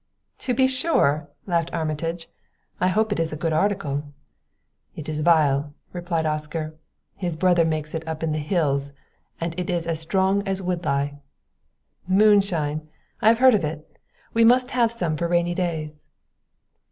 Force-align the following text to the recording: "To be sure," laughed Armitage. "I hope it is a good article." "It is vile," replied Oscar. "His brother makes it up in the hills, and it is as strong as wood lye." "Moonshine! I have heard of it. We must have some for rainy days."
"To 0.39 0.55
be 0.55 0.65
sure," 0.65 1.29
laughed 1.45 1.71
Armitage. 1.73 2.27
"I 2.79 2.87
hope 2.87 3.11
it 3.11 3.19
is 3.19 3.31
a 3.31 3.35
good 3.37 3.53
article." 3.53 4.03
"It 4.95 5.07
is 5.07 5.21
vile," 5.21 5.75
replied 5.93 6.25
Oscar. 6.25 6.73
"His 7.15 7.37
brother 7.37 7.63
makes 7.63 7.93
it 7.93 8.07
up 8.07 8.23
in 8.23 8.31
the 8.31 8.39
hills, 8.39 8.93
and 9.39 9.53
it 9.59 9.69
is 9.69 9.85
as 9.85 9.99
strong 9.99 10.41
as 10.47 10.59
wood 10.59 10.83
lye." 10.85 11.19
"Moonshine! 12.07 12.89
I 13.21 13.27
have 13.27 13.37
heard 13.37 13.53
of 13.53 13.63
it. 13.63 13.95
We 14.33 14.43
must 14.43 14.71
have 14.71 14.91
some 14.91 15.15
for 15.17 15.27
rainy 15.27 15.53
days." 15.53 16.09